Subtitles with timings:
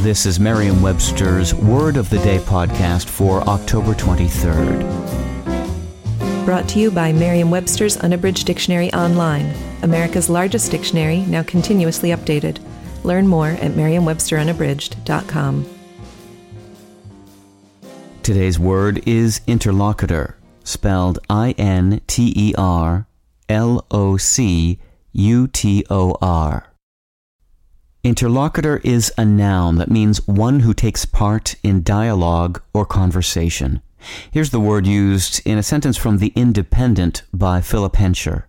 [0.00, 4.84] This is Merriam Webster's Word of the Day podcast for October 23rd.
[6.44, 12.58] Brought to you by Merriam Webster's Unabridged Dictionary Online, America's largest dictionary, now continuously updated.
[13.04, 15.66] Learn more at merriam-websterunabridged.com.
[18.22, 23.08] Today's word is interlocutor, spelled I N T E R
[23.48, 24.78] L O C
[25.12, 26.75] U T O R.
[28.06, 33.82] Interlocutor is a noun that means one who takes part in dialogue or conversation.
[34.30, 38.46] Here's the word used in a sentence from The Independent by Philip Hensher.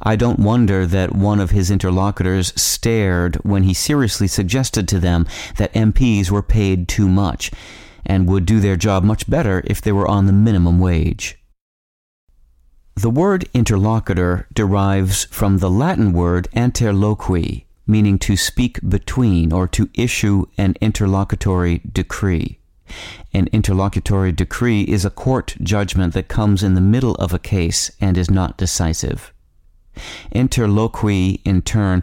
[0.00, 5.26] I don't wonder that one of his interlocutors stared when he seriously suggested to them
[5.56, 7.50] that MPs were paid too much
[8.06, 11.40] and would do their job much better if they were on the minimum wage.
[12.94, 19.90] The word interlocutor derives from the Latin word interloqui, meaning to speak between or to
[19.94, 22.58] issue an interlocutory decree.
[23.32, 27.90] An interlocutory decree is a court judgment that comes in the middle of a case
[28.00, 29.32] and is not decisive.
[30.34, 32.02] Interloqui, in turn,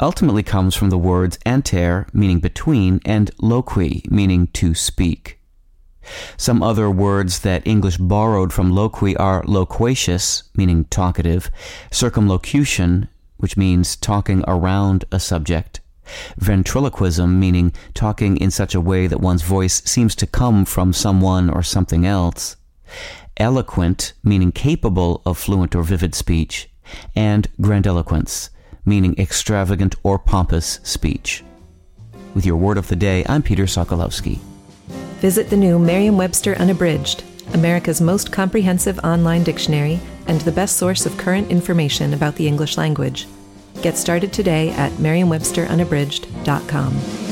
[0.00, 5.40] ultimately comes from the words inter, meaning between, and loqui, meaning to speak.
[6.36, 11.50] Some other words that English borrowed from loqui are loquacious, meaning talkative,
[11.90, 13.08] circumlocution,
[13.38, 15.80] which means talking around a subject.
[16.38, 21.50] Ventriloquism, meaning talking in such a way that one's voice seems to come from someone
[21.50, 22.56] or something else.
[23.36, 26.68] Eloquent, meaning capable of fluent or vivid speech.
[27.14, 28.50] And grandiloquence,
[28.84, 31.44] meaning extravagant or pompous speech.
[32.34, 34.38] With your word of the day, I'm Peter Sokolowski.
[35.20, 41.06] Visit the new Merriam Webster Unabridged, America's most comprehensive online dictionary and the best source
[41.06, 43.26] of current information about the English language.
[43.82, 47.27] Get started today at merriam-websterunabridged.com.